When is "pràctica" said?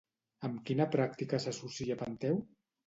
0.95-1.43